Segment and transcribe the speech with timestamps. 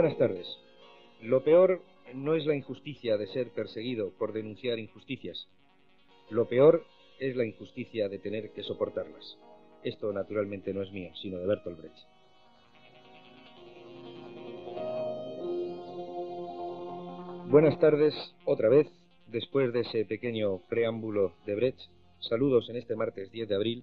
[0.00, 0.46] Buenas tardes.
[1.22, 1.82] Lo peor
[2.14, 5.48] no es la injusticia de ser perseguido por denunciar injusticias.
[6.30, 6.84] Lo peor
[7.18, 9.36] es la injusticia de tener que soportarlas.
[9.82, 11.96] Esto naturalmente no es mío, sino de Bertolt Brecht.
[17.50, 18.86] Buenas tardes otra vez,
[19.26, 21.80] después de ese pequeño preámbulo de Brecht.
[22.20, 23.82] Saludos en este martes 10 de abril,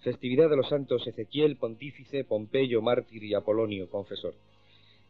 [0.00, 4.32] festividad de los santos Ezequiel, Pontífice, Pompeyo, Mártir y Apolonio, confesor.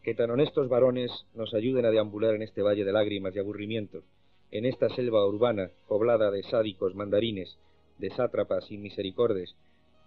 [0.05, 4.03] Que tan honestos varones nos ayuden a deambular en este valle de lágrimas y aburrimiento,
[4.51, 7.57] en esta selva urbana poblada de sádicos mandarines,
[7.99, 9.57] de sátrapas y misericordes,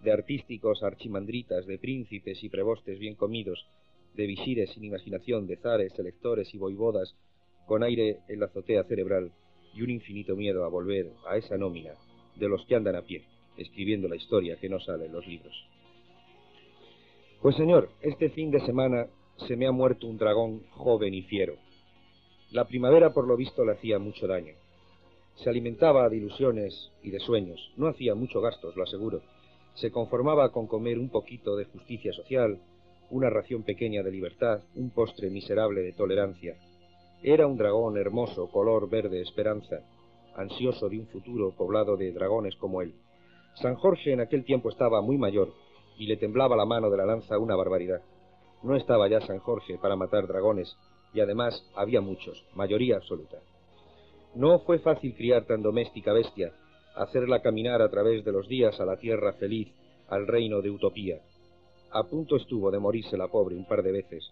[0.04, 3.66] de artísticos archimandritas, de príncipes y prebostes bien comidos,
[4.14, 7.16] de visires sin imaginación, de zares, electores y voivodas,
[7.66, 9.32] con aire en la azotea cerebral
[9.74, 11.94] y un infinito miedo a volver a esa nómina
[12.36, 13.24] de los que andan a pie,
[13.56, 15.54] escribiendo la historia que no sale en los libros.
[17.42, 19.08] Pues señor, este fin de semana
[19.46, 21.56] se me ha muerto un dragón joven y fiero.
[22.50, 24.54] La primavera por lo visto le hacía mucho daño.
[25.36, 29.22] Se alimentaba de ilusiones y de sueños, no hacía mucho gastos, lo aseguro.
[29.74, 32.58] Se conformaba con comer un poquito de justicia social,
[33.10, 36.56] una ración pequeña de libertad, un postre miserable de tolerancia.
[37.22, 39.80] Era un dragón hermoso, color verde esperanza,
[40.36, 42.94] ansioso de un futuro poblado de dragones como él.
[43.54, 45.52] San Jorge en aquel tiempo estaba muy mayor
[45.98, 48.02] y le temblaba la mano de la lanza una barbaridad.
[48.62, 50.76] No estaba ya San Jorge para matar dragones
[51.14, 53.38] y además había muchos, mayoría absoluta.
[54.34, 56.52] No fue fácil criar tan doméstica bestia,
[56.94, 59.68] hacerla caminar a través de los días a la tierra feliz,
[60.08, 61.20] al reino de utopía.
[61.90, 64.30] A punto estuvo de morirse la pobre un par de veces,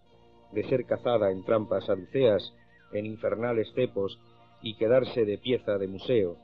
[0.52, 2.52] de ser cazada en trampas saduceas,
[2.92, 4.18] en infernales cepos
[4.62, 6.36] y quedarse de pieza de museo,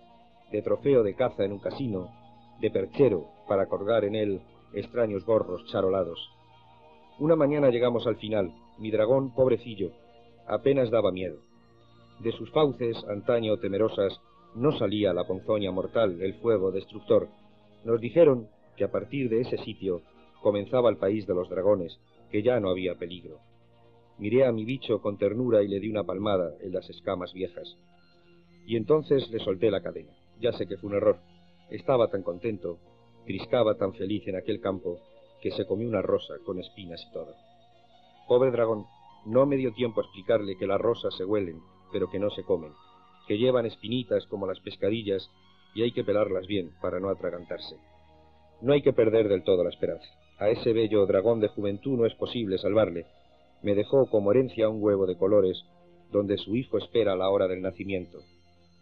[0.50, 2.08] de trofeo de caza en un casino,
[2.60, 4.40] de perchero para colgar en él
[4.72, 6.18] extraños gorros charolados.
[7.18, 9.92] Una mañana llegamos al final, mi dragón, pobrecillo,
[10.46, 11.38] apenas daba miedo.
[12.20, 14.20] De sus fauces, antaño temerosas,
[14.54, 17.28] no salía la ponzoña mortal, el fuego destructor.
[17.84, 20.02] Nos dijeron que a partir de ese sitio
[20.42, 21.98] comenzaba el país de los dragones,
[22.30, 23.38] que ya no había peligro.
[24.18, 27.76] Miré a mi bicho con ternura y le di una palmada en las escamas viejas.
[28.66, 30.12] Y entonces le solté la cadena.
[30.40, 31.18] Ya sé que fue un error.
[31.70, 32.78] Estaba tan contento,
[33.26, 34.98] triscaba tan feliz en aquel campo,
[35.42, 37.34] que se comió una rosa con espinas y todo.
[38.28, 38.86] Pobre dragón,
[39.26, 41.60] no me dio tiempo a explicarle que las rosas se huelen,
[41.92, 42.72] pero que no se comen,
[43.26, 45.28] que llevan espinitas como las pescadillas
[45.74, 47.76] y hay que pelarlas bien para no atragantarse.
[48.60, 50.06] No hay que perder del todo la esperanza.
[50.38, 53.06] A ese bello dragón de juventud no es posible salvarle.
[53.62, 55.62] Me dejó como herencia un huevo de colores,
[56.10, 58.18] donde su hijo espera la hora del nacimiento.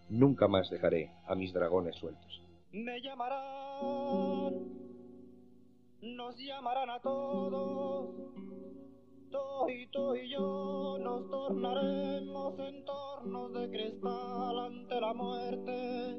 [0.08, 2.42] Nunca más dejaré a mis dragones sueltos.
[2.72, 4.54] Me llamarán,
[6.02, 8.30] nos llamarán a todos,
[9.90, 16.18] tú y yo nos tornaremos en tornos de cristal ante la muerte.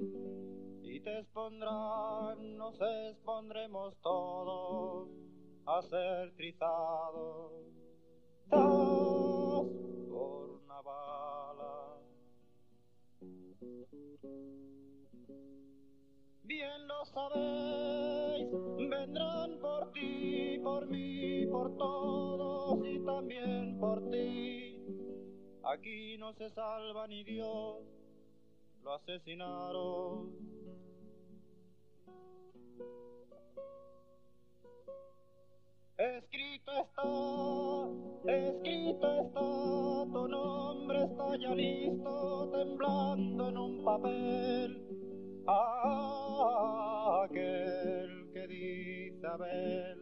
[0.84, 5.10] Y te expondrán, nos expondremos todos
[5.66, 7.54] a ser trizados.
[8.50, 9.66] Por
[10.66, 11.98] una bala.
[16.52, 18.46] Bien lo sabéis,
[18.90, 24.76] vendrán por ti, por mí, por todos y también por ti.
[25.64, 27.78] Aquí no se salva ni Dios,
[28.84, 30.36] lo asesinaron.
[35.98, 45.21] Escrito está, escrito está, tu nombre está ya listo, temblando en un papel.
[47.24, 47.32] Aquel
[48.32, 50.00] que dice Abel,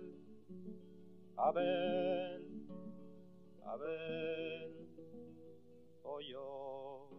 [1.38, 2.44] Abel,
[3.64, 4.74] Abel,
[6.04, 7.10] o yo,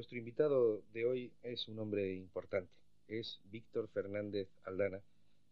[0.00, 2.72] Nuestro invitado de hoy es un hombre importante.
[3.06, 5.02] Es Víctor Fernández Aldana,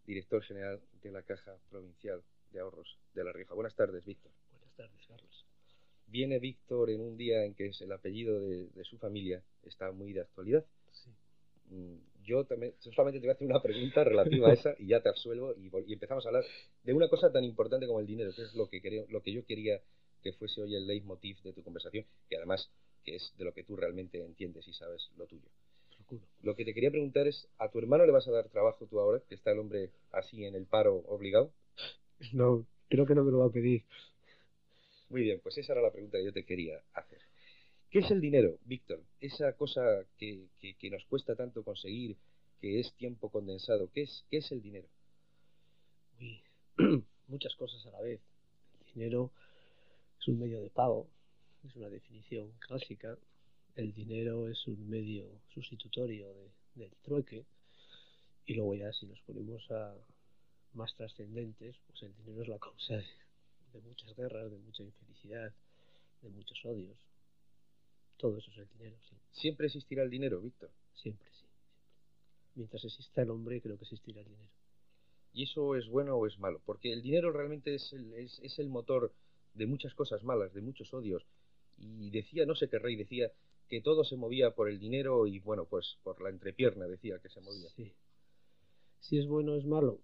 [0.06, 3.53] director general de la Caja Provincial de Ahorros de La Rioja.
[3.53, 4.33] Buenas tardes, Víctor.
[4.53, 5.45] Buenas tardes, Carlos.
[6.06, 9.93] Viene Víctor en un día en que es el apellido de, de su familia está
[9.93, 10.65] muy de actualidad.
[10.93, 11.11] Sí.
[11.67, 15.03] Mm, Yo también, solamente te voy a hacer una pregunta relativa a esa y ya
[15.03, 16.44] te absuelvo y, y empezamos a hablar
[16.85, 19.31] de una cosa tan importante como el dinero, que es lo que, quería- lo que
[19.31, 19.83] yo quería
[20.23, 22.71] que fuese hoy el leitmotiv de tu conversación, que además
[23.08, 25.49] que es de lo que tú realmente entiendes y sabes lo tuyo.
[26.43, 29.00] Lo que te quería preguntar es, ¿a tu hermano le vas a dar trabajo tú
[29.00, 31.50] ahora, que está el hombre así en el paro obligado?
[32.32, 33.84] No, creo que no me lo va a pedir.
[35.10, 37.19] Muy bien, pues esa era la pregunta que yo te quería hacer.
[37.90, 39.02] ¿Qué es el dinero, Víctor?
[39.20, 42.16] Esa cosa que, que- que nos cuesta tanto conseguir,
[42.60, 43.90] que es tiempo condensado.
[43.93, 44.88] ¿Qué es, qué es el dinero?
[46.20, 46.43] Uy,
[47.28, 48.20] muchas cosas a la vez.
[48.87, 49.31] El dinero
[50.20, 51.08] es un medio de pago,
[51.64, 53.16] es una definición clásica.
[53.75, 57.44] El dinero es un medio sustitutorio de- del trueque.
[58.46, 59.94] Y luego ya si nos ponemos a
[60.72, 63.05] más trascendentes, pues el dinero es la causa de,
[63.72, 65.52] de muchas guerras, de mucha infelicidad,
[66.22, 66.99] de muchos odios.
[68.16, 69.16] Todo eso es el dinero, sí.
[69.32, 70.70] ¿Siempre existirá el dinero, Víctor?
[70.94, 71.38] Siempre, sí.
[71.38, 71.49] Siempre.
[72.55, 74.50] Mientras exista el hombre, creo que existirá el dinero.
[75.32, 76.60] ¿Y eso es bueno o es malo?
[76.64, 79.12] Porque el dinero realmente es el, es, es el motor
[79.55, 81.25] de muchas cosas malas, de muchos odios.
[81.79, 83.31] Y decía, no sé qué rey, decía
[83.69, 87.29] que todo se movía por el dinero y, bueno, pues por la entrepierna decía que
[87.29, 87.69] se movía.
[87.77, 87.93] Sí.
[89.01, 90.01] Si es bueno es malo,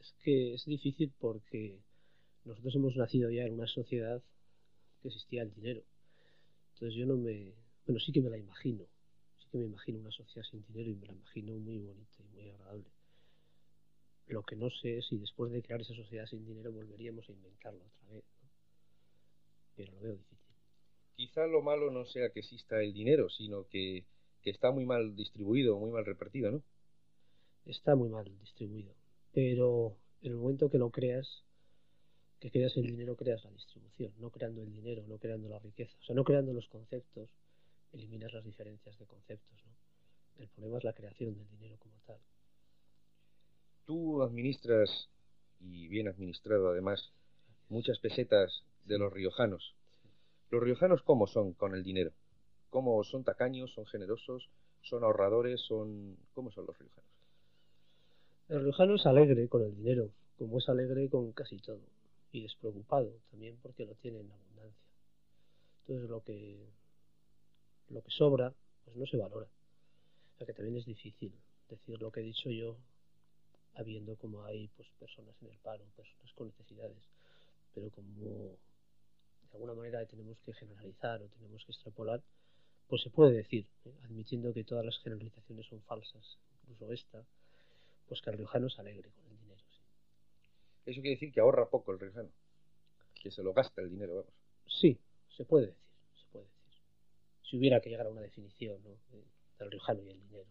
[0.00, 1.80] es que es difícil porque
[2.44, 4.22] nosotros hemos nacido ya en una sociedad
[5.02, 5.82] que existía el dinero.
[6.74, 7.54] Entonces yo no me...
[7.86, 8.84] Bueno, sí que me la imagino.
[9.38, 12.34] Sí que me imagino una sociedad sin dinero y me la imagino muy bonita y
[12.34, 12.86] muy agradable.
[14.28, 17.32] Lo que no sé es si después de crear esa sociedad sin dinero volveríamos a
[17.32, 18.24] inventarla otra vez.
[18.42, 18.48] ¿no?
[19.76, 20.35] Pero lo veo difícil.
[21.16, 24.04] Quizá lo malo no sea que exista el dinero, sino que,
[24.42, 26.62] que está muy mal distribuido, muy mal repartido, ¿no?
[27.66, 28.94] está muy mal distribuido.
[29.32, 31.42] Pero en el momento que lo creas,
[32.40, 35.96] que creas el dinero, creas la distribución, no creando el dinero, no creando la riqueza,
[36.00, 37.28] o sea, no creando los conceptos,
[37.92, 39.72] eliminas las diferencias de conceptos, ¿no?
[40.38, 42.18] El problema es la creación del dinero como tal.
[43.86, 45.08] Tú administras,
[45.60, 47.12] y bien administrado además,
[47.68, 49.75] muchas pesetas de los riojanos.
[50.50, 52.12] ¿Los riojanos cómo son con el dinero?
[52.70, 54.48] ¿Cómo son tacaños, son generosos,
[54.82, 56.16] son ahorradores, son...
[56.34, 57.10] ¿Cómo son los riojanos?
[58.48, 61.80] El riojano es alegre con el dinero, como es alegre con casi todo,
[62.30, 64.86] y despreocupado también porque lo tiene en abundancia.
[65.80, 66.68] Entonces lo que
[67.88, 68.52] lo que sobra,
[68.84, 69.46] pues no se valora.
[69.46, 71.32] O sea que también es difícil
[71.68, 72.76] decir lo que he dicho yo,
[73.74, 77.02] habiendo como hay pues personas en el paro, personas con necesidades,
[77.74, 78.56] pero como
[79.70, 82.22] alguna manera tenemos que generalizar o tenemos que extrapolar,
[82.88, 83.94] pues se puede decir, ¿eh?
[84.04, 87.24] admitiendo que todas las generalizaciones son falsas, incluso esta,
[88.08, 89.60] pues que el riojano es alegre con el dinero.
[89.68, 89.80] Sí.
[90.86, 92.30] Eso quiere decir que ahorra poco el riojano,
[93.14, 94.32] que se lo gasta el dinero, vamos.
[94.66, 94.98] Sí,
[95.36, 95.82] se puede decir,
[96.14, 96.80] se puede decir.
[97.42, 98.90] Si hubiera que llegar a una definición ¿no?
[99.10, 99.24] de-
[99.58, 100.46] del riojano y el dinero.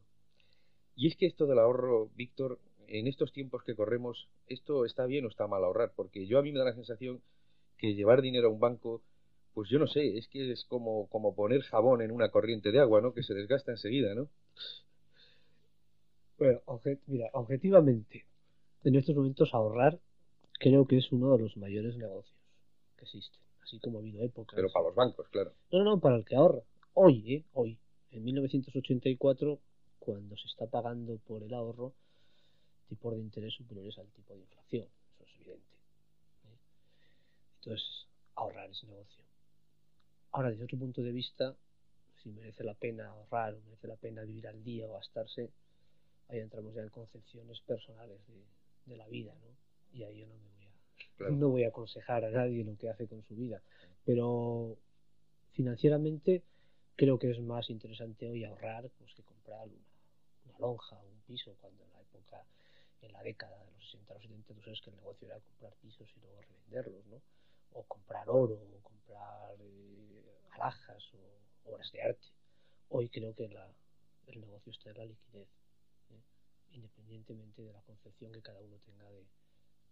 [0.96, 5.26] Y es que esto del ahorro, Víctor, en estos tiempos que corremos, ¿esto está bien
[5.26, 5.92] o está mal ahorrar?
[5.96, 7.22] Porque yo a mí me da la sensación
[7.78, 9.02] que llevar dinero a un banco,
[9.54, 12.80] pues yo no sé, es que es como, como poner jabón en una corriente de
[12.80, 13.14] agua, ¿no?
[13.14, 14.28] Que se desgasta enseguida, ¿no?
[16.38, 18.26] Bueno, obje- mira, objetivamente,
[18.84, 20.00] en estos momentos ahorrar
[20.60, 22.36] creo que es uno de los mayores negocios
[22.98, 23.40] que existen.
[23.64, 24.56] Así como ha habido épocas.
[24.56, 25.54] Pero para los bancos, claro.
[25.72, 26.62] No, no, no, para el que ahorra.
[26.94, 27.44] Hoy, ¿eh?
[27.54, 27.78] Hoy.
[28.12, 29.60] En 1984,
[30.00, 31.94] cuando se está pagando por el ahorro
[32.88, 34.88] tipos de interés superiores al tipo de inflación.
[35.16, 35.66] Eso es evidente.
[36.46, 36.58] ¿eh?
[37.66, 38.06] Entonces,
[38.36, 39.24] ahorrar es negocio.
[40.32, 41.56] Ahora, desde otro punto de vista,
[42.22, 45.50] si merece la pena ahorrar o merece la pena vivir al día o gastarse,
[46.30, 48.44] ahí entramos ya en concepciones personales de,
[48.86, 49.98] de la vida, ¿no?
[49.98, 50.72] Y ahí yo no me voy a
[51.18, 51.34] claro.
[51.34, 53.62] no voy a aconsejar a nadie lo que hace con su vida,
[54.06, 54.78] pero
[55.54, 56.44] financieramente
[56.96, 61.22] creo que es más interesante hoy ahorrar pues que comprar una, una lonja o un
[61.26, 62.44] piso cuando en la época,
[63.02, 65.40] en la década de los 60 a los 70, tú sabes que el negocio era
[65.40, 67.22] comprar pisos y luego revenderlos, ¿no?
[67.78, 72.28] O comprar oro, o comprar eh, alhajas o obras de arte.
[72.90, 73.46] Hoy creo que
[74.28, 75.50] el negocio está en la liquidez,
[76.12, 76.22] ¿eh?
[76.72, 79.26] independientemente de la concepción que cada uno tenga de,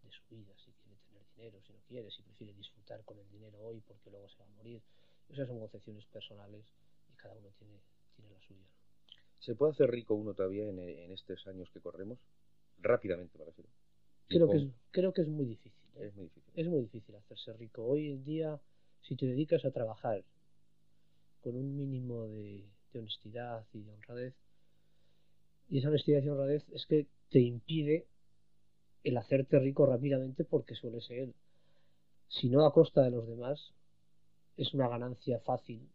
[0.09, 3.57] su vida, si quiere tener dinero, si no quiere, si prefiere disfrutar con el dinero
[3.61, 4.81] hoy porque luego se va a morir.
[5.29, 6.65] Esas son concepciones personales
[7.11, 7.81] y cada uno tiene,
[8.15, 8.67] tiene la suya.
[9.39, 12.19] ¿Se puede hacer rico uno todavía en, en estos años que corremos?
[12.79, 13.69] Rápidamente, me refiero.
[14.37, 15.83] Creo que, es, creo que es muy difícil.
[15.95, 16.07] ¿eh?
[16.07, 16.53] es muy difícil.
[16.55, 17.83] Es muy difícil hacerse rico.
[17.83, 18.59] Hoy en día,
[19.01, 20.23] si te dedicas a trabajar
[21.41, 24.35] con un mínimo de, de honestidad y de honradez,
[25.69, 28.07] y esa honestidad y honradez es que te impide
[29.03, 31.33] el hacerte rico rápidamente porque suele ser,
[32.27, 33.73] si no a costa de los demás,
[34.57, 35.89] es una ganancia fácil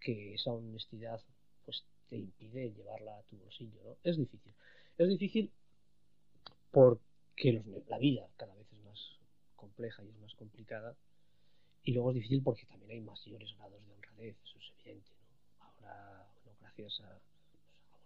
[0.00, 1.20] que esa honestidad
[1.64, 3.96] pues te impide llevarla a tu bolsillo, ¿no?
[4.02, 4.54] Es difícil.
[4.98, 5.50] Es difícil
[7.36, 9.18] ne- la vida cada vez es más
[9.56, 10.96] compleja y es más complicada
[11.84, 15.10] y luego es difícil porque también hay mayores grados de honradez, eso es evidente.
[15.60, 17.20] Ahora, bueno, gracias a,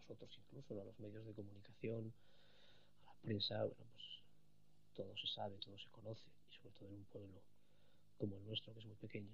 [0.01, 2.13] nosotros incluso, a los medios de comunicación,
[3.03, 4.05] a la prensa, bueno, pues
[4.95, 7.41] todo se sabe, todo se conoce, y sobre todo en un pueblo
[8.19, 9.31] como el nuestro, que es muy pequeño.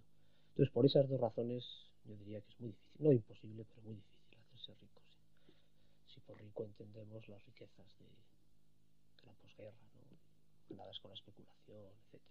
[0.50, 1.64] Entonces, por esas dos razones,
[2.04, 5.00] yo diría que es muy difícil, no imposible, pero muy difícil hacerse rico.
[6.12, 8.04] Si por rico entendemos las riquezas de,
[9.56, 9.76] posguerra,
[10.70, 10.76] ¿no?
[10.76, 12.24] nada con la especulación, etcétera.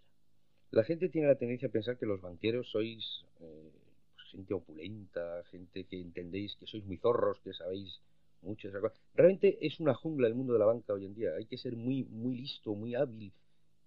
[0.71, 3.71] La gente tiene la tendencia a pensar que los banqueros sois eh,
[4.15, 8.01] pues, gente opulenta, gente que entendéis que sois muy zorros, que sabéis
[8.41, 8.69] mucho.
[9.15, 11.31] Realmente es una jungla el mundo de la banca hoy en día.
[11.37, 13.31] Hay que ser muy, muy listo, muy hábil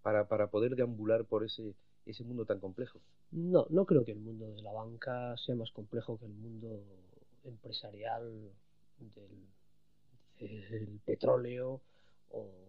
[0.02, 1.75] para, para poder deambular por ese,
[2.07, 3.00] ese mundo tan complejo.
[3.33, 6.81] No, no creo que el mundo de la banca sea más complejo que el mundo
[7.45, 8.52] empresarial
[8.99, 9.31] del,
[11.05, 11.81] petróleo
[12.31, 12.65] o de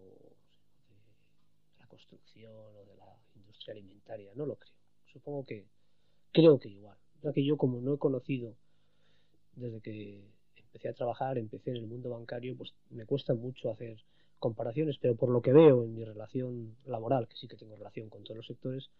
[1.97, 4.31] construcción o de la industria alimentaria.
[4.35, 4.75] No lo creo.
[5.11, 5.65] Supongo que
[6.31, 6.97] creo que igual.
[7.23, 8.55] Ya que yo como no he conocido
[9.55, 10.23] desde que
[10.55, 13.97] empecé a trabajar, empecé en el mundo bancario, pues me cuesta mucho hacer
[14.37, 18.09] comparaciones, pero por lo que veo en mi relación laboral, que sí que tengo relación
[18.09, 18.91] con todos los sectores,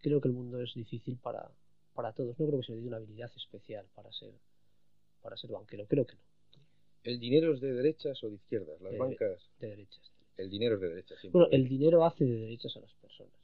[0.00, 1.50] creo que el mundo es difícil para,
[1.94, 2.38] para todos.
[2.38, 4.32] No creo que se le dé una habilidad especial para ser,
[5.20, 6.22] para ser banquero, creo que no.
[7.02, 8.80] ¿El dinero es de derechas o de izquierdas?
[8.80, 9.42] Las bancas.
[9.58, 10.13] De derechas.
[10.36, 11.18] El dinero es de derechas.
[11.30, 13.34] Bueno, el dinero hace de derechas a las personas.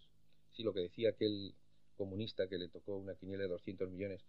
[0.50, 1.54] Sí, lo que decía aquel
[1.96, 4.22] comunista que le tocó una quiniela de 200 millones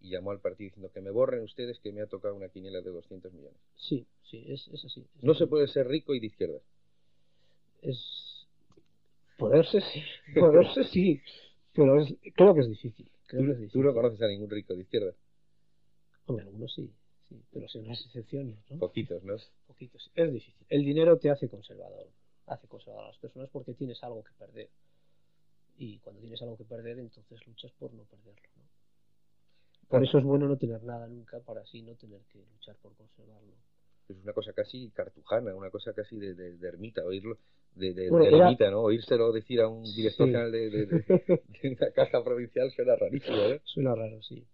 [0.00, 2.80] y llamó al partido diciendo que me borren ustedes que me ha tocado una quiniela
[2.80, 3.58] de 200 millones.
[3.76, 5.06] Sí, sí, es, es así.
[5.22, 6.58] no se puede ser rico y de izquierda.
[7.80, 8.46] Es.
[9.38, 10.02] Poderse sí.
[10.38, 11.20] Poderse sí.
[11.72, 12.04] Pero
[12.34, 13.10] creo que es difícil.
[13.26, 13.80] Creo que es difícil.
[13.80, 15.14] ¿Tú no conoces a ningún rico de izquierda?
[16.26, 16.90] Hombre, algunos sí,
[17.32, 18.78] sí pero son las excepciones, ¿no?
[18.78, 19.36] Poquitos, ¿no?
[19.66, 20.10] Poquitos.
[20.14, 20.66] Es difícil.
[20.68, 22.08] El dinero te hace conservador.
[22.46, 24.68] Hace conservador a las personas porque tienes algo que perder.
[25.76, 28.62] Y cuando tienes algo que perder, entonces luchas por no perderlo, ¿no?
[29.88, 32.94] Por eso es bueno no tener nada nunca, para así no tener que luchar por
[32.94, 33.54] conservarlo.
[34.08, 37.38] Es una cosa casi cartujana, una cosa casi de, de, de ermita, oírlo
[37.74, 38.82] de, de, ermita, ¿no?
[38.82, 41.04] Oírselo decir a un director general de,
[41.64, 43.60] una caja provincial suena rarísimo, ¿eh?
[43.64, 44.44] Suena raro, sí.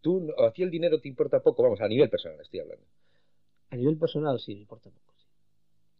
[0.00, 1.62] ¿Tú, a ti el dinero te importa poco?
[1.62, 2.84] Vamos, a nivel personal estoy hablando.
[3.70, 5.26] A nivel personal sí, me importa poco, sí.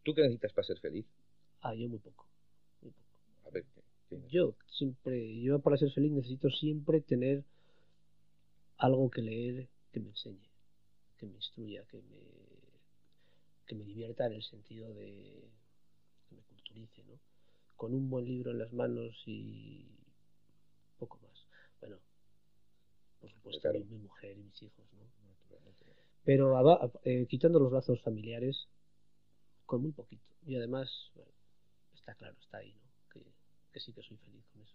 [0.04, 1.06] ¿Tú qué necesitas para ser feliz?
[1.62, 2.26] Ah, yo muy poco.
[2.82, 3.48] Muy poco.
[3.48, 3.64] A ver,
[4.30, 7.44] Yo siempre, yo para ser feliz necesito siempre tener
[8.78, 10.48] algo que leer que me enseñe,
[11.18, 12.20] que me instruya, que me,
[13.66, 15.48] que me divierta en el sentido de
[17.06, 17.18] ¿no?
[17.76, 19.86] Con un buen libro en las manos y
[20.98, 21.46] poco más.
[21.80, 21.96] Bueno,
[23.20, 25.08] por supuesto, mi, mujer y mis hijos, ¿no?
[26.24, 26.54] Pero
[27.04, 28.68] eh, quitando los lazos familiares,
[29.64, 30.24] con muy poquito.
[30.46, 30.90] Y además,
[31.94, 33.22] está claro, está ahí, ¿no?
[33.72, 34.74] Que, sí que soy feliz con eso.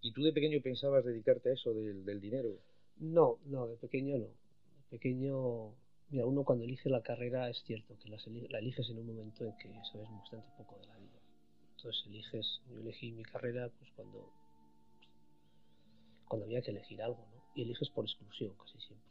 [0.00, 2.58] ¿Y tú de pequeño pensabas dedicarte a eso del, del dinero?
[2.98, 4.26] No, no, de pequeño no.
[4.26, 5.74] De pequeño
[6.10, 9.54] Mira, uno cuando elige la carrera es cierto que la eliges en un momento en
[9.58, 11.20] que sabes bastante poco de la vida.
[11.76, 14.32] Entonces eliges, yo elegí mi carrera pues cuando,
[16.28, 17.42] cuando había que elegir algo, ¿no?
[17.54, 19.08] Y eliges por exclusión casi siempre.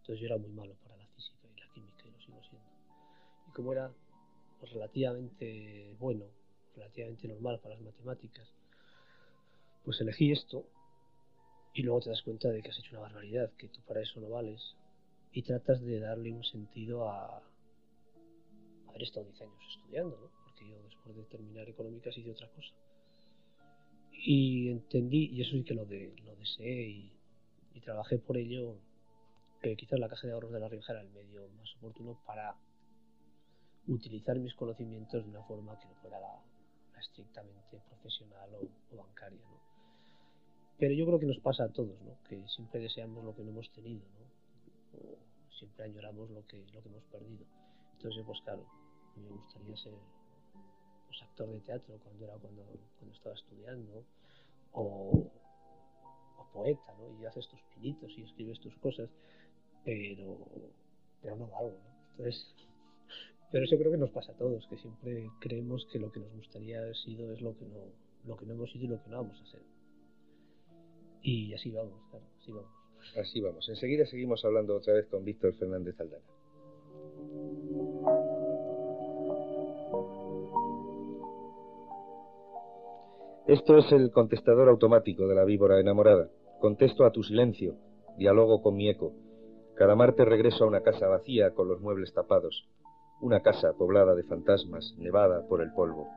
[0.00, 2.68] Entonces yo era muy malo para la física y la química y lo sigo siendo.
[3.48, 3.92] Y como era
[4.72, 6.24] relativamente bueno,
[6.74, 8.48] relativamente normal para las matemáticas,
[9.84, 10.66] pues elegí esto
[11.74, 14.20] y luego te das cuenta de que has hecho una barbaridad, que tú para eso
[14.20, 14.76] no vales
[15.32, 17.42] y tratas de darle un sentido a
[18.88, 20.30] haber estado 10 años estudiando, ¿no?
[20.44, 22.72] porque yo después de terminar económicas hice otra cosa.
[24.26, 27.10] Y entendí, y eso sí que lo, de, lo deseé y,
[27.84, 28.78] trabajé por ello,
[29.60, 32.56] que quizás la caja de ahorros de la Rioja era el medio más oportuno para
[33.86, 36.42] utilizar mis conocimientos de una forma que no fuera la,
[36.98, 39.40] estrictamente profesional o, bancaria.
[39.42, 39.60] ¿no?
[40.78, 42.16] Pero yo creo que nos pasa a todos, ¿no?
[42.26, 44.06] que siempre deseamos lo que no hemos tenido.
[44.18, 44.24] ¿no?
[45.58, 47.44] siempre añoramos lo que, lo que hemos perdido.
[47.96, 48.64] Entonces, pues claro,
[49.16, 49.92] me gustaría ser
[51.14, 52.62] pues, actor de teatro cuando era cuando,
[52.98, 54.04] cuando estaba estudiando,
[54.72, 55.30] o,
[56.52, 57.20] poeta, ¿no?
[57.20, 59.10] Y haces tus pinitos y escribes tus cosas,
[59.84, 60.38] pero,
[61.20, 62.10] pero no valgo, ¿no?
[62.10, 62.54] Entonces,
[63.50, 66.32] pero eso creo que nos pasa a todos, que siempre creemos que lo que nos
[66.32, 67.80] gustaría haber sido es lo que no,
[68.24, 69.62] lo que no hemos sido y lo que no vamos a ser.
[71.22, 72.00] Y así vamos,
[72.40, 72.70] así vamos.
[73.16, 73.68] Así vamos.
[73.68, 76.24] Enseguida seguimos hablando otra vez con Víctor Fernández Aldana.
[83.46, 86.30] Esto es el contestador automático de la víbora enamorada.
[86.60, 87.74] Contesto a tu silencio,
[88.16, 89.12] dialogo con mi eco.
[89.74, 92.66] Cada martes regreso a una casa vacía con los muebles tapados.
[93.20, 96.08] Una casa poblada de fantasmas, nevada por el polvo.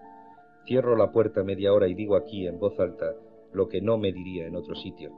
[0.68, 3.14] Cierro la puerta media hora y digo aquí en voz alta
[3.52, 5.12] lo que no me diría en otro sitio.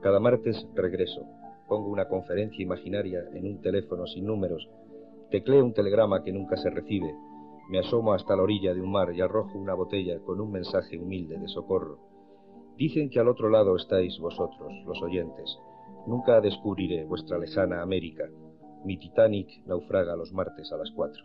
[0.00, 1.26] Cada martes regreso.
[1.68, 4.66] pongo una conferencia imaginaria en un teléfono sin números,
[5.30, 7.14] tecleo un telegrama que nunca se recibe,
[7.68, 10.98] me asomo hasta la orilla de un mar y arrojo una botella con un mensaje
[10.98, 11.98] humilde de socorro.
[12.76, 15.58] Dicen que al otro lado estáis vosotros, los oyentes.
[16.06, 18.28] Nunca descubriré vuestra lejana América.
[18.84, 21.22] Mi Titanic naufraga los martes a las cuatro.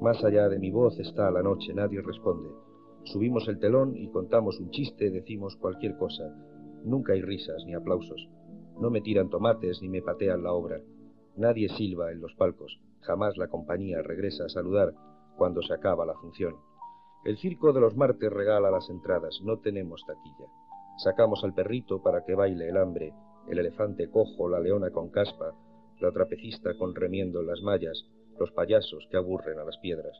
[0.00, 2.48] Más allá de mi voz está la noche, nadie responde.
[3.04, 6.24] Subimos el telón y contamos un chiste, decimos cualquier cosa.
[6.84, 8.28] Nunca hay risas ni aplausos.
[8.80, 10.80] No me tiran tomates ni me patean la obra.
[11.36, 12.80] Nadie silba en los palcos.
[13.00, 14.94] Jamás la compañía regresa a saludar
[15.40, 16.56] cuando se acaba la función.
[17.24, 20.52] El circo de los martes regala las entradas, no tenemos taquilla.
[20.98, 23.14] Sacamos al perrito para que baile el hambre,
[23.48, 25.54] el elefante cojo, la leona con caspa,
[25.98, 28.04] la trapecista con remiendo en las mallas,
[28.38, 30.14] los payasos que aburren a las piedras.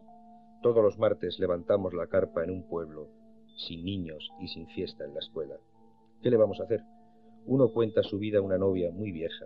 [0.63, 3.09] Todos los martes levantamos la carpa en un pueblo,
[3.69, 5.57] sin niños y sin fiesta en la escuela.
[6.23, 6.81] ¿Qué le vamos a hacer?
[7.45, 9.45] Uno cuenta su vida a una novia muy vieja.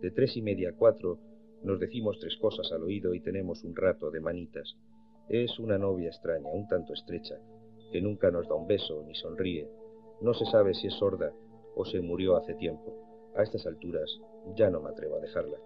[0.00, 1.20] De tres y media a cuatro
[1.62, 4.76] nos decimos tres cosas al oído y tenemos un rato de manitas.
[5.28, 7.36] Es una novia extraña, un tanto estrecha,
[7.90, 9.66] que nunca nos da un beso ni sonríe.
[10.20, 11.32] No se sabe si es sorda
[11.74, 12.92] o se murió hace tiempo.
[13.34, 14.20] A estas alturas
[14.54, 15.56] ya no me atrevo a dejarla.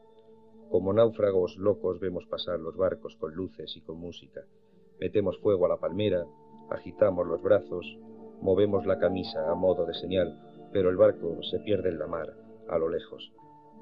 [0.70, 4.42] Como náufragos locos vemos pasar los barcos con luces y con música.
[5.00, 6.24] Metemos fuego a la palmera,
[6.70, 7.98] agitamos los brazos,
[8.40, 10.38] movemos la camisa a modo de señal,
[10.72, 12.32] pero el barco se pierde en la mar,
[12.68, 13.32] a lo lejos.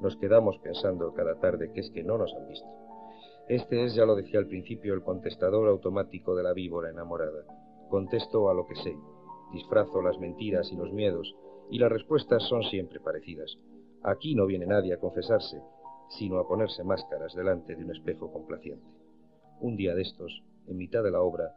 [0.00, 2.85] Nos quedamos pensando cada tarde que es que no nos han visto.
[3.48, 7.44] Este es, ya lo decía al principio, el contestador automático de la víbora enamorada.
[7.88, 8.96] Contesto a lo que sé,
[9.52, 11.32] disfrazo las mentiras y los miedos,
[11.70, 13.56] y las respuestas son siempre parecidas.
[14.02, 15.62] Aquí no viene nadie a confesarse,
[16.18, 18.86] sino a ponerse máscaras delante de un espejo complaciente.
[19.60, 21.54] Un día de estos, en mitad de la obra,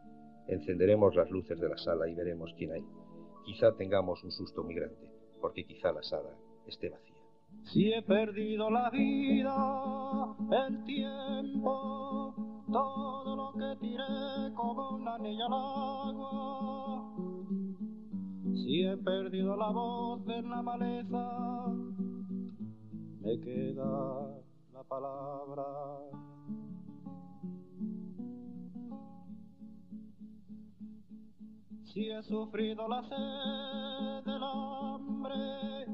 [0.47, 2.86] encenderemos las luces de la sala y veremos quién hay.
[3.45, 5.10] Quizá tengamos un susto muy grande,
[5.41, 6.30] porque quizá la sala
[6.67, 7.09] esté vacía.
[7.64, 12.34] Si he perdido la vida, el tiempo,
[12.72, 17.16] todo lo que tiré como una anilla al agua.
[18.54, 21.68] Si he perdido la voz en la maleza,
[23.22, 24.42] me queda
[24.74, 25.66] la palabra.
[31.84, 35.88] Si he sufrido la sed del hambre,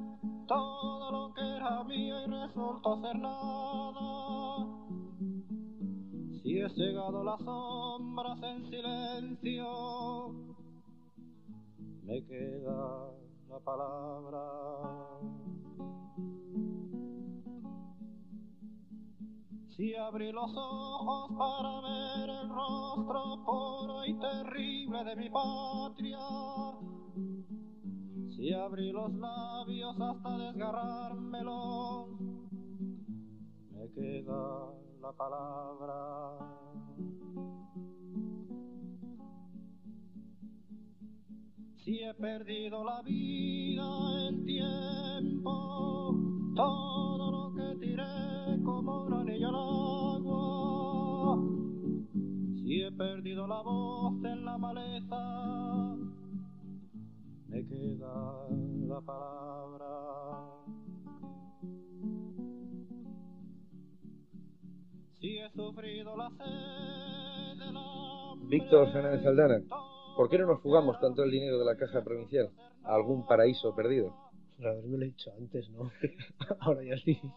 [0.48, 4.66] todo lo que era mío y resultó ser nada.
[6.42, 10.34] Si he cegado las sombras en silencio,
[12.04, 13.12] me queda
[13.50, 14.42] la palabra.
[19.76, 26.18] Si abrí los ojos para ver el rostro puro y terrible de mi patria,
[28.36, 32.08] si abrí los labios hasta desgarrármelo,
[33.72, 36.38] me queda la palabra.
[41.78, 46.16] Si he perdido la vida, el tiempo,
[46.56, 49.56] todo lo que tiré como un anillo al
[50.18, 51.40] agua.
[52.56, 55.95] Si he perdido la voz en la maleza,
[57.56, 58.48] me queda
[58.88, 59.88] la palabra.
[65.20, 69.62] Si he sufrido la sed del hambre, Víctor Fernández Aldana,
[70.18, 72.50] ¿por qué no nos fugamos con todo el dinero de la caja provincial
[72.84, 74.14] a algún paraíso perdido?
[74.58, 75.92] Por haberme lo dicho antes, ¿no?
[76.60, 77.32] Ahora ya es difícil.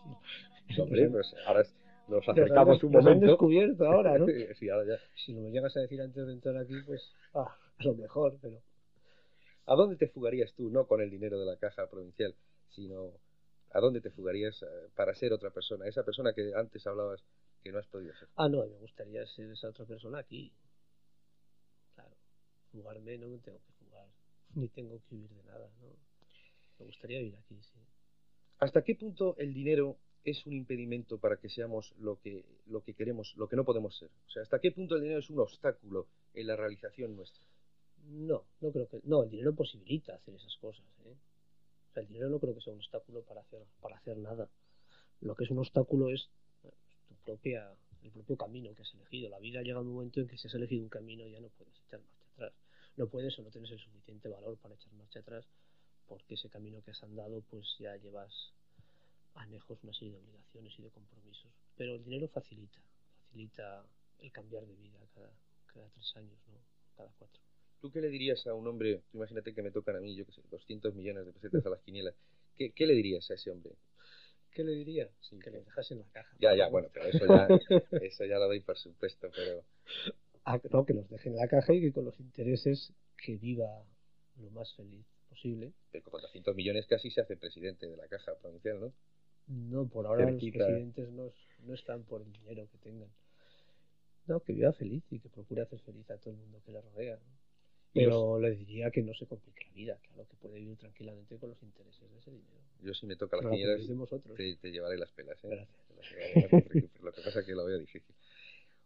[0.81, 1.75] Hombre, pues ahora es-
[2.09, 3.27] nos acercamos han- un nos han momento.
[3.27, 4.27] descubierto ahora, ¿no?
[4.59, 4.95] Sí, ahora ya.
[5.25, 7.03] Si no me llegas a decir antes de entrar aquí, pues
[7.35, 8.59] ah, a lo mejor, pero
[9.69, 12.35] ¿A dónde te fugarías tú, no con el dinero de la caja provincial,
[12.71, 13.13] sino
[13.71, 15.87] a dónde te fugarías eh, para ser otra persona?
[15.87, 17.23] Esa persona que antes hablabas
[17.63, 18.29] que no has podido ser.
[18.37, 20.51] Ah, no, me gustaría ser esa otra persona aquí.
[21.95, 22.17] Claro,
[22.73, 24.09] jugarme no me tengo que jugar,
[24.55, 25.89] ni tengo que huir de nada, ¿no?
[26.79, 27.79] Me gustaría vivir aquí, sí.
[28.61, 32.95] ¿Hasta qué punto el dinero es un impedimento para que seamos lo que, lo que
[32.95, 34.09] queremos, lo que no podemos ser?
[34.29, 37.45] O sea, ¿hasta qué punto el dinero es un obstáculo en la realización nuestra?
[38.07, 39.01] No, no creo que.
[39.05, 41.17] No, el dinero posibilita hacer esas cosas, ¿eh?
[41.91, 44.49] O sea, el dinero no creo que sea un obstáculo para hacer, para hacer nada.
[45.21, 46.29] Lo que es un obstáculo es
[46.65, 46.71] eh,
[47.09, 49.29] tu propia, el propio camino que has elegido.
[49.31, 51.49] La vida llega a un momento en que si has elegido un camino ya no
[51.49, 52.53] puedes echar marcha atrás.
[52.97, 55.47] No puedes o no tienes el suficiente valor para echar marcha atrás
[56.09, 58.33] porque ese camino que has andado pues ya llevas
[59.35, 61.53] anejos una serie de obligaciones y de compromisos.
[61.77, 62.81] Pero el dinero facilita,
[63.27, 63.85] facilita
[64.19, 65.31] el cambiar de vida cada,
[65.67, 66.59] cada tres años, ¿no?
[66.97, 67.48] Cada cuatro.
[67.81, 70.27] ¿Tú qué le dirías a un hombre, tú imagínate que me tocan a mí, yo
[70.27, 72.15] qué sé, 200 millones de pesetas a las quinielas,
[72.57, 73.73] ¿qué, qué le dirías a ese hombre?
[74.53, 75.09] ¿Qué le diría?
[75.21, 76.37] Sí, que que- lo dejas en la caja.
[76.41, 77.49] Ya, ya, bueno, pero eso ya,
[78.03, 79.65] eso ya lo doy por supuesto, pero
[80.45, 83.85] Ah, no, que los deje en la caja y que con los intereses que viva
[84.41, 85.73] lo más feliz posible.
[85.91, 88.93] pero con 400 millones casi se hace presidente de la caja provincial, ¿no?
[89.49, 90.59] No, por ahora Cerquita.
[90.59, 91.33] los presidentes no,
[91.67, 93.11] no están por el dinero que tengan.
[94.29, 96.81] No, que viva feliz y que procure hacer feliz a todo el mundo que le
[96.81, 97.17] rodea.
[97.17, 97.23] ¿no?
[98.05, 101.51] Pero le diría que no se complique la vida, claro, que puede vivir tranquilamente con
[101.51, 102.59] los intereses de ese dinero.
[102.83, 103.81] Yo si me toca las quinielas
[104.37, 105.49] te, te llevaré las pelas, ¿eh?
[105.49, 106.35] Gracias.
[106.35, 108.15] Llevaré, Lo que pasa es que lo veo difícil.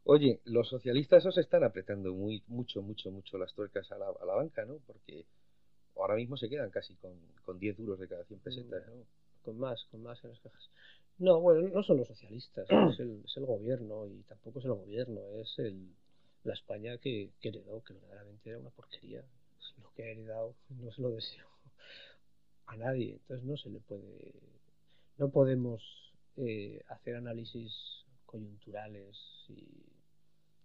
[0.05, 4.25] Oye, los socialistas os están apretando muy, mucho, mucho, mucho las tuercas a la, a
[4.25, 4.79] la banca, ¿no?
[4.87, 5.25] Porque
[5.97, 7.13] ahora mismo se quedan casi con,
[7.45, 9.05] con 10 duros de cada 100 pesetas, ¿no?
[9.43, 10.71] Con más, con más en las cajas.
[11.19, 14.73] No, bueno, no son los socialistas, es el, es el gobierno y tampoco es el
[14.73, 15.95] gobierno, es el,
[16.45, 19.25] la España que, que heredó, que verdaderamente era una porquería.
[19.83, 21.47] Lo que ha heredado, no se lo deseo
[22.67, 23.13] a nadie.
[23.13, 24.35] Entonces no se le puede,
[25.19, 25.83] no podemos
[26.37, 27.73] eh, hacer análisis
[28.27, 29.17] coyunturales
[29.49, 29.63] y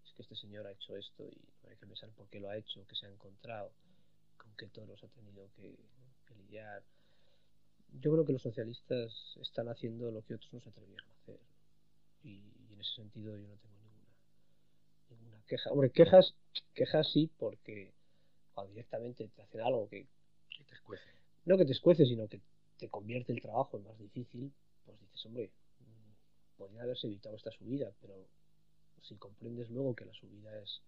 [0.05, 2.57] es que este señor ha hecho esto y hay que pensar por qué lo ha
[2.57, 3.71] hecho, qué se ha encontrado,
[4.37, 5.75] con qué toros ha tenido que,
[6.25, 6.83] que lidiar.
[7.99, 11.39] Yo creo que los socialistas están haciendo lo que otros no se atrevieron a hacer
[12.23, 13.76] y, y en ese sentido yo no tengo
[15.55, 15.91] ninguna ninguna queja.
[15.91, 16.35] Hombre, quejas,
[16.73, 17.93] quejas sí, porque
[18.53, 20.07] cuando directamente te hacen algo que
[20.49, 21.09] Que te escuece.
[21.45, 22.41] no que te escuece, sino que
[22.77, 24.51] te convierte el trabajo en más difícil,
[24.85, 28.27] pues dices, hombre, mm, podría haberse evitado esta subida, pero
[29.01, 30.81] si comprendes luego que la subida es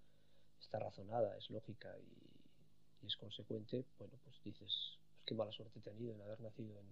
[0.62, 5.80] está razonada, es lógica y, y es consecuente, bueno, pues dices, pues qué mala suerte
[5.80, 6.88] he tenido en haber nacido en,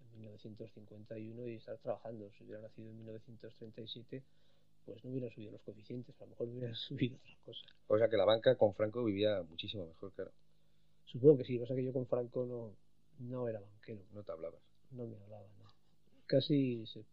[0.00, 2.30] en 1951 y estar trabajando.
[2.32, 4.22] Si hubiera nacido en 1937,
[4.86, 7.66] pues no hubieran subido los coeficientes, a lo mejor hubieran subido otra cosa.
[7.88, 10.32] O sea que la banca con Franco vivía muchísimo mejor, claro.
[11.04, 12.76] Supongo que sí, pasa que yo con Franco no,
[13.18, 14.02] no era banquero.
[14.12, 14.60] No te hablabas.
[14.92, 15.66] no me hablaba, no.
[16.26, 17.04] Casi se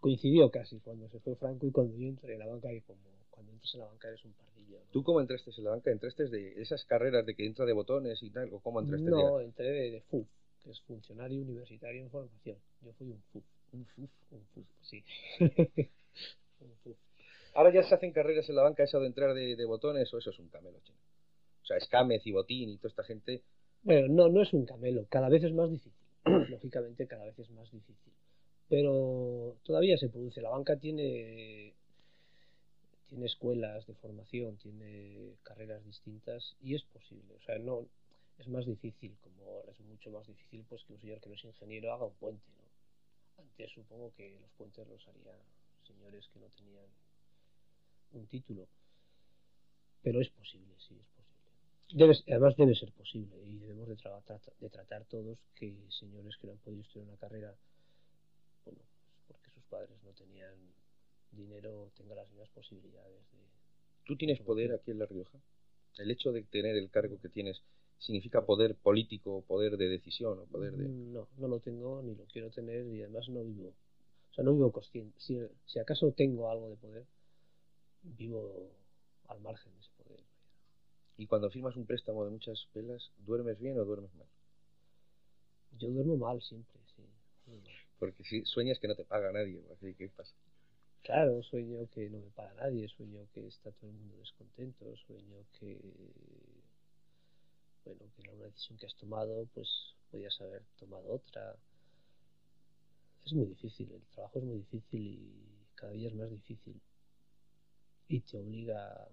[0.00, 3.00] coincidió casi cuando se fue Franco y cuando yo entré en la banca y como
[3.30, 4.78] cuando entras en la banca eres un pardillo.
[4.78, 4.90] ¿no?
[4.90, 5.90] ¿Tú cómo entraste en la banca?
[5.90, 8.52] ¿Entraste de esas carreras de que entra de botones y tal?
[8.52, 9.10] ¿O cómo entraste?
[9.10, 10.26] No, entré de, de FUF,
[10.62, 12.58] que es funcionario universitario en formación.
[12.82, 13.44] Yo fui un FUF.
[13.72, 14.10] Un fuf.
[14.30, 15.04] Un FUF, sí.
[17.54, 20.30] Ahora ya se hacen carreras en la banca eso de entrar de, botones o eso
[20.30, 20.98] es un camelo chino.
[21.62, 23.42] O sea, Escámez y Botín y toda esta gente.
[23.82, 25.92] Bueno, no, no es un camelo, cada vez es más difícil.
[26.24, 28.12] Lógicamente cada vez es más difícil.
[28.68, 30.40] Pero todavía se produce.
[30.40, 31.74] La banca tiene,
[33.08, 37.34] tiene escuelas de formación, tiene carreras distintas y es posible.
[37.34, 37.86] O sea, no
[38.38, 41.44] es más difícil, como es mucho más difícil pues que un señor que no es
[41.44, 42.46] ingeniero haga un puente.
[42.56, 43.42] ¿no?
[43.42, 45.36] Antes supongo que los puentes los harían
[45.92, 46.86] señores que no tenían
[48.12, 48.68] un título.
[50.02, 51.40] Pero es posible, sí, es posible.
[51.92, 56.36] Debe, además debe ser posible y debemos de, tra- tra- de tratar todos que señores
[56.36, 57.54] que no han podido estudiar una carrera,
[58.64, 60.54] bueno, pues porque sus padres no tenían
[61.32, 63.38] dinero, tengan las mismas posibilidades de...
[64.04, 65.38] ¿Tú tienes poder aquí en La Rioja?
[65.98, 67.60] ¿El hecho de tener el cargo que tienes
[67.98, 70.88] significa poder político, poder de decisión o poder de...?
[70.88, 73.74] No, no lo tengo ni lo quiero tener y además no vivo,
[74.30, 75.18] o sea, no vivo consciente.
[75.20, 77.06] Si, si acaso tengo algo de poder,
[78.02, 78.70] vivo
[79.28, 80.24] al margen de ese poder.
[81.16, 84.28] Y cuando firmas un préstamo de muchas velas, ¿duermes bien o duermes mal?
[85.78, 87.02] Yo duermo mal siempre, sí.
[87.46, 87.60] mal.
[87.98, 90.34] Porque si sueñas que no te paga nadie, así, ¿qué pasa?
[91.02, 95.44] Claro, sueño que no me paga nadie, sueño que está todo el mundo descontento, sueño
[95.58, 95.78] que,
[97.84, 99.68] bueno, que la una decisión que has tomado, pues
[100.10, 101.56] podías haber tomado otra.
[103.24, 106.80] Es muy difícil, el trabajo es muy difícil y cada día es más difícil.
[108.08, 109.08] Y te obliga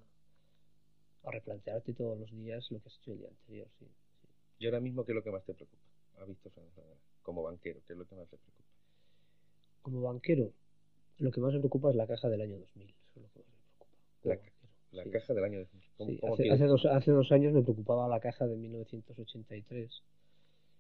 [1.23, 3.85] a replantearte todos los días lo que has hecho el día anterior, sí.
[3.85, 4.27] sí.
[4.59, 5.83] ¿Y ahora mismo qué es lo que más te preocupa?
[6.19, 8.63] A Víctor Fernández Fernández, como banquero, ¿qué es lo que más te preocupa?
[9.81, 10.51] Como banquero,
[11.19, 13.39] lo que más me preocupa es la caja del año 2000, eso es lo que
[13.39, 13.85] más me preocupa.
[14.23, 14.55] La- banquero,
[14.91, 15.09] La sí.
[15.11, 15.83] caja del año 2000.
[15.97, 20.03] ¿Cómo, Sí, cómo hace, hace dos, hace dos años me preocupaba la caja de 1983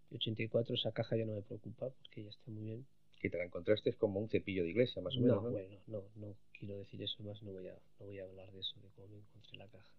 [0.09, 2.87] y 84 esa caja ya no me preocupa porque ya está muy bien.
[3.19, 5.51] Que te la encontraste como un cepillo de iglesia, más o no, menos, ¿no?
[5.51, 8.59] bueno, no, no quiero decir eso más, no voy a, no voy a hablar de
[8.59, 9.93] eso, de cómo me encontré la caja.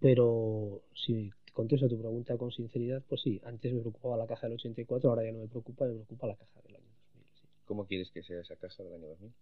[0.00, 4.46] Pero si contesto a tu pregunta con sinceridad, pues sí, antes me preocupaba la caja
[4.46, 7.24] del 84, ahora ya no me preocupa, me preocupa la caja del año 2000.
[7.34, 7.48] sí.
[7.64, 9.32] ¿Cómo quieres que sea esa caja del año 2000?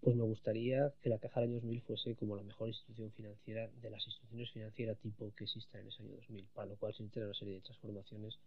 [0.00, 3.68] Pues me gustaría que la caja del año 2000 fuese como la mejor institución financiera
[3.68, 7.02] de las instituciones financieras tipo que existan en ese año 2000, para lo cual se
[7.02, 8.38] integra una serie de transformaciones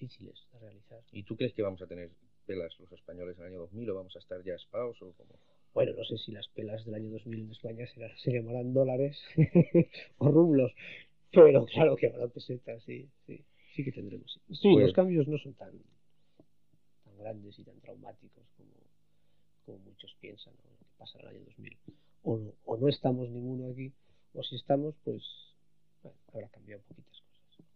[0.00, 1.00] difíciles de realizar.
[1.12, 2.10] ¿Y tú crees que vamos a tener
[2.46, 5.34] pelas los españoles en el año 2000 o vamos a estar ya aspados o como
[5.74, 9.18] Bueno, no sé si las pelas del año 2000 en España serán, se llamarán dólares
[10.18, 10.72] o rublos,
[11.32, 14.40] pero claro que habrá pesetas, sí, sí, sí que tendremos.
[14.50, 15.72] Sí, Pues- los cambios no son tan,
[17.18, 18.70] grandes y tan traumáticos como,
[19.66, 20.70] como muchos piensan, ¿no?
[20.78, 21.78] que pasa en el año 2000.
[22.22, 23.92] O no, o no estamos ninguno aquí,
[24.34, 25.22] o si estamos, pues
[26.02, 27.09] bueno, habrá cambiado poquitas cosas.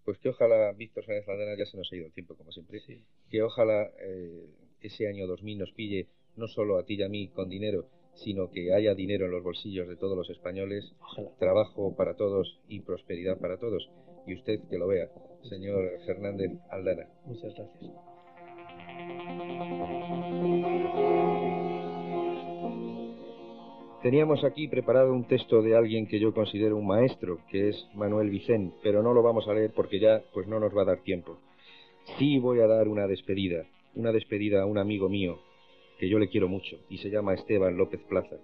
[0.05, 2.81] Pues que ojalá, Víctor Sáenz Landana, ya se nos ha ido el tiempo como siempre,
[2.81, 3.03] Sí.
[3.31, 4.47] que ojalá eh,
[4.81, 8.51] ese año 2000 nos pille no solo a ti y a mí con dinero, sino
[8.51, 11.31] que haya dinero en los bolsillos de todos los españoles, Ojalá.
[11.39, 13.91] trabajo para todos y prosperidad para todos.
[14.27, 15.11] Y usted que lo vea,
[15.49, 17.09] señor Fernández Aldana.
[17.25, 17.91] Muchas gracias.
[24.05, 28.29] Teníamos aquí preparado un texto de alguien que yo considero un maestro, que es Manuel
[28.29, 30.99] Vicén, pero no lo vamos a leer porque ya pues no nos va a dar
[30.99, 31.39] tiempo.
[32.19, 33.65] Sí voy a dar una despedida,
[33.95, 35.41] una despedida a un amigo mío
[35.99, 38.37] que yo le quiero mucho y se llama Esteban López Plaza.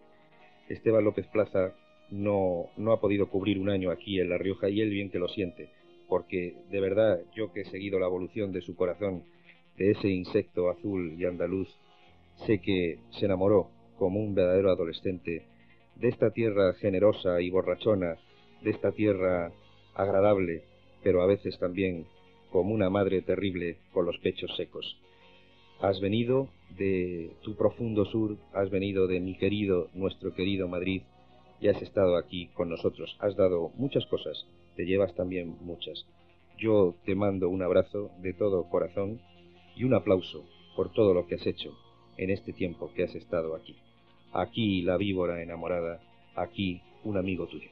[0.71, 1.75] Esteban López Plaza
[2.11, 5.19] no, no ha podido cubrir un año aquí en La Rioja y él bien que
[5.19, 5.69] lo siente,
[6.09, 9.25] porque de verdad yo que he seguido la evolución de su corazón,
[9.77, 11.69] de ese insecto azul y andaluz,
[12.47, 13.69] sé que se enamoró
[13.99, 15.50] como un verdadero adolescente
[16.01, 18.17] de esta tierra generosa y borrachona,
[18.63, 19.53] de esta tierra
[19.95, 20.65] agradable,
[21.03, 22.07] pero a veces también
[22.51, 24.97] como una madre terrible con los pechos secos.
[25.81, 31.03] Has venido de tu profundo sur, has venido de mi querido, nuestro querido Madrid,
[31.61, 33.17] y has estado aquí con nosotros.
[33.21, 36.07] Has dado muchas cosas, te llevas también muchas.
[36.59, 39.21] Yo te mando un abrazo de todo corazón
[39.77, 40.45] y un aplauso
[40.77, 41.77] por todo lo que has hecho
[42.17, 43.77] en este tiempo que has estado aquí.
[44.33, 46.01] Aquí la víbora enamorada,
[46.37, 47.69] aquí un amigo tuyo.